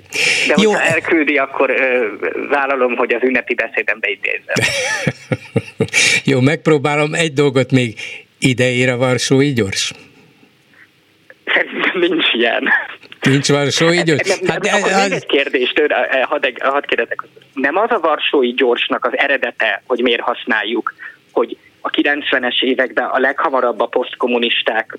De 0.48 0.54
Jó. 0.58 0.72
hogyha 0.72 0.88
elküldi, 0.88 1.38
akkor 1.38 1.70
ö, 1.70 2.08
vállalom, 2.50 2.96
hogy 2.96 3.14
az 3.14 3.22
ünnepi 3.24 3.54
beszédembe 3.54 4.08
idézem. 4.10 4.56
Jó, 6.32 6.40
megpróbálom. 6.40 7.14
Egy 7.14 7.34
dolgot 7.34 7.72
még 7.72 8.00
ide 8.40 8.72
ér 8.72 8.90
a 8.90 8.98
Varsói 8.98 9.54
gyors. 9.54 9.92
Szerintem 11.46 12.00
nincs 12.00 12.34
ilyen. 12.34 12.70
Nincs 13.22 13.50
Varsói 13.50 14.04
gyors? 14.04 14.28
Nem, 14.28 14.48
hát, 14.48 14.64
nem, 14.64 14.84
az... 14.84 15.04
még 15.04 15.12
egy 15.12 15.26
kérdést, 15.26 15.82
hadd, 16.22 16.46
hadd 16.60 16.86
kérdezek. 16.86 17.24
Nem 17.54 17.78
az 17.78 17.92
a 17.92 18.00
Varsói 18.00 18.52
gyorsnak 18.54 19.06
az 19.06 19.18
eredete, 19.18 19.84
hogy 19.86 20.00
miért 20.00 20.22
használjuk, 20.22 20.94
hogy 21.32 21.58
a 21.86 21.90
90-es 21.90 22.64
években 22.64 23.06
a 23.06 23.20
leghamarabb 23.20 23.80
a 23.80 23.86
posztkommunisták 23.86 24.98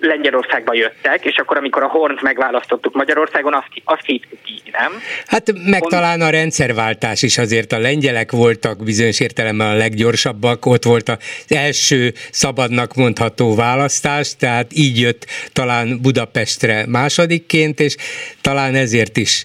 Lengyelországba 0.00 0.74
jöttek, 0.74 1.24
és 1.24 1.36
akkor, 1.36 1.56
amikor 1.56 1.82
a 1.82 1.88
Hornt 1.88 2.22
megválasztottuk 2.22 2.94
Magyarországon, 2.94 3.54
azt, 3.54 3.68
azt 3.84 4.04
hittük 4.04 4.38
így, 4.50 4.70
nem? 4.72 4.92
Hát 5.26 5.52
meg 5.52 5.80
Pont... 5.80 5.92
talán 5.92 6.20
a 6.20 6.30
rendszerváltás 6.30 7.22
is 7.22 7.38
azért 7.38 7.72
a 7.72 7.78
lengyelek 7.78 8.30
voltak 8.30 8.84
bizonyos 8.84 9.20
értelemben 9.20 9.68
a 9.68 9.74
leggyorsabbak, 9.74 10.66
ott 10.66 10.84
volt 10.84 11.08
az 11.08 11.18
első 11.48 12.12
szabadnak 12.30 12.94
mondható 12.94 13.54
választás, 13.54 14.36
tehát 14.36 14.66
így 14.74 15.00
jött 15.00 15.26
talán 15.52 15.98
Budapestre 16.02 16.84
másodikként, 16.88 17.80
és 17.80 17.96
talán 18.40 18.74
ezért 18.74 19.16
is 19.16 19.44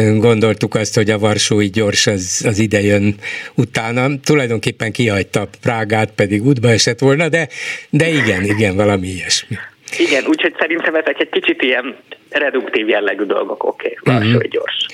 gondoltuk 0.00 0.74
azt, 0.74 0.94
hogy 0.94 1.10
a 1.10 1.18
Varsói 1.18 1.70
gyors 1.70 2.06
az, 2.06 2.42
az 2.46 2.58
ide 2.58 2.80
jön 2.80 3.14
utána. 3.54 4.20
Tulajdonképpen 4.24 4.92
kihagyta 4.92 5.48
Prágát, 5.60 6.10
pedig 6.10 6.44
útba 6.44 6.68
esett 6.70 6.98
volna, 6.98 7.28
de, 7.28 7.48
de 7.90 8.08
igen, 8.08 8.44
igen, 8.44 8.76
valami 8.76 9.08
ilyesmi. 9.08 9.56
Igen, 9.98 10.24
úgyhogy 10.26 10.54
szerintem 10.58 10.94
ezek 10.94 11.20
egy 11.20 11.28
kicsit 11.28 11.62
ilyen 11.62 11.96
reduktív 12.30 12.88
jellegű 12.88 13.24
dolgok, 13.24 13.64
oké, 13.64 13.96
okay, 14.00 14.14
Varsói 14.14 14.34
uh-huh. 14.34 14.50
gyors. 14.50 14.86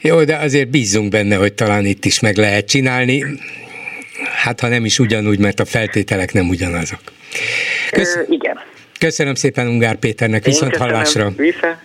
Jó, 0.00 0.24
de 0.24 0.36
azért 0.36 0.68
bízzunk 0.68 1.10
benne, 1.10 1.36
hogy 1.36 1.52
talán 1.52 1.84
itt 1.84 2.04
is 2.04 2.20
meg 2.20 2.36
lehet 2.36 2.68
csinálni. 2.68 3.24
Hát 4.34 4.60
ha 4.60 4.68
nem 4.68 4.84
is 4.84 4.98
ugyanúgy, 4.98 5.38
mert 5.38 5.60
a 5.60 5.64
feltételek 5.64 6.32
nem 6.32 6.48
ugyanazok. 6.48 7.00
Kösz... 7.90 8.16
Ö, 8.16 8.20
igen. 8.28 8.58
Köszönöm 8.98 9.34
szépen 9.34 9.66
Ungár 9.66 9.96
Péternek, 9.96 10.44
viszont 10.44 10.76
hallásra. 10.76 11.32
Vissza. 11.36 11.84